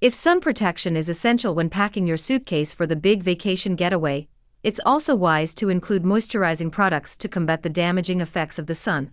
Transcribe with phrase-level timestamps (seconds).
[0.00, 4.28] If sun protection is essential when packing your suitcase for the big vacation getaway,
[4.62, 9.10] it's also wise to include moisturizing products to combat the damaging effects of the sun.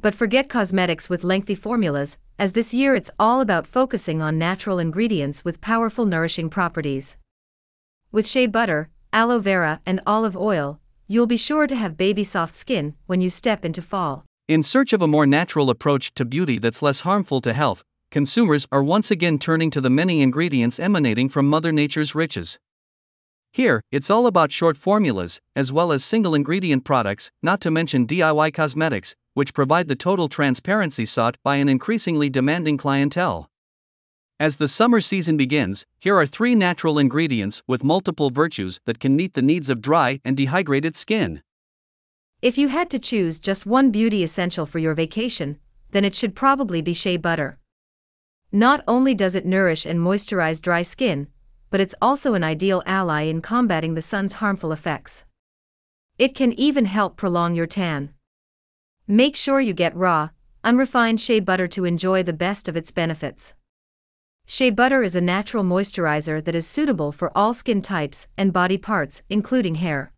[0.00, 4.78] But forget cosmetics with lengthy formulas, as this year it's all about focusing on natural
[4.78, 7.16] ingredients with powerful nourishing properties.
[8.12, 10.78] With shea butter, aloe vera, and olive oil,
[11.08, 14.24] you'll be sure to have baby soft skin when you step into fall.
[14.46, 18.66] In search of a more natural approach to beauty that's less harmful to health, consumers
[18.72, 22.58] are once again turning to the many ingredients emanating from Mother Nature's riches.
[23.52, 28.06] Here, it's all about short formulas, as well as single ingredient products, not to mention
[28.06, 33.48] DIY cosmetics, which provide the total transparency sought by an increasingly demanding clientele.
[34.40, 39.14] As the summer season begins, here are three natural ingredients with multiple virtues that can
[39.14, 41.42] meet the needs of dry and dehydrated skin.
[42.42, 45.58] If you had to choose just one beauty essential for your vacation,
[45.90, 47.59] then it should probably be shea butter.
[48.52, 51.28] Not only does it nourish and moisturize dry skin,
[51.70, 55.24] but it's also an ideal ally in combating the sun's harmful effects.
[56.18, 58.12] It can even help prolong your tan.
[59.06, 60.30] Make sure you get raw,
[60.64, 63.54] unrefined shea butter to enjoy the best of its benefits.
[64.46, 68.76] Shea butter is a natural moisturizer that is suitable for all skin types and body
[68.76, 70.12] parts, including hair.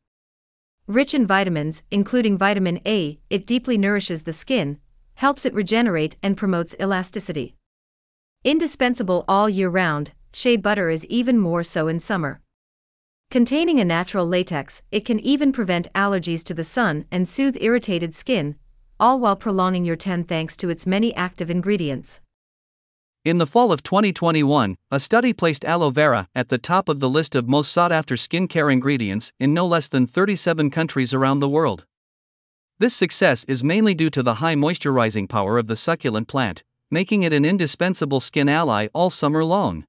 [0.86, 4.78] Rich in vitamins, including vitamin A, it deeply nourishes the skin,
[5.16, 7.56] helps it regenerate, and promotes elasticity.
[8.44, 12.40] Indispensable all year round, shea butter is even more so in summer.
[13.30, 18.16] Containing a natural latex, it can even prevent allergies to the sun and soothe irritated
[18.16, 18.56] skin,
[18.98, 22.20] all while prolonging your tan thanks to its many active ingredients.
[23.24, 27.08] In the fall of 2021, a study placed aloe vera at the top of the
[27.08, 31.48] list of most sought after skincare ingredients in no less than 37 countries around the
[31.48, 31.86] world.
[32.80, 37.22] This success is mainly due to the high moisturizing power of the succulent plant, making
[37.22, 39.84] it an indispensable skin ally all summer long.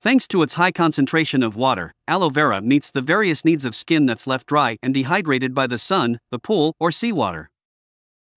[0.00, 4.06] Thanks to its high concentration of water, aloe vera meets the various needs of skin
[4.06, 7.50] that's left dry and dehydrated by the sun, the pool, or seawater.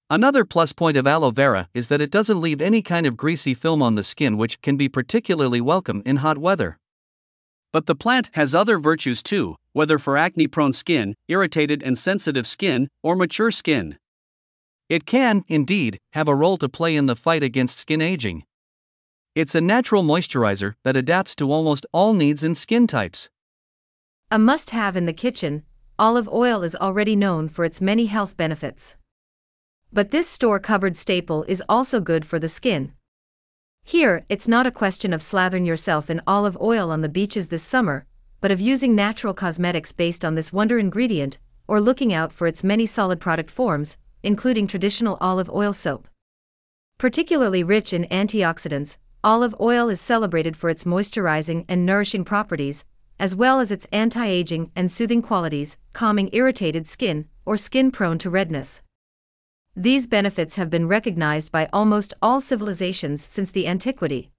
[0.10, 3.54] Another plus point of aloe vera is that it doesn't leave any kind of greasy
[3.54, 6.80] film on the skin, which can be particularly welcome in hot weather.
[7.72, 12.48] But the plant has other virtues too, whether for acne prone skin, irritated and sensitive
[12.48, 13.98] skin, or mature skin.
[14.90, 18.44] It can, indeed, have a role to play in the fight against skin aging.
[19.36, 23.30] It's a natural moisturizer that adapts to almost all needs and skin types.
[24.32, 25.64] A must have in the kitchen,
[26.00, 28.96] olive oil is already known for its many health benefits.
[29.94, 32.94] But this store cupboard staple is also good for the skin.
[33.84, 37.64] Here, it's not a question of slathering yourself in olive oil on the beaches this
[37.64, 38.06] summer,
[38.42, 42.64] but of using natural cosmetics based on this wonder ingredient, or looking out for its
[42.64, 46.08] many solid product forms, including traditional olive oil soap.
[46.98, 52.86] Particularly rich in antioxidants, olive oil is celebrated for its moisturizing and nourishing properties,
[53.20, 58.18] as well as its anti aging and soothing qualities, calming irritated skin or skin prone
[58.18, 58.82] to redness.
[59.76, 64.32] These benefits have been recognized by almost all civilizations since the antiquity.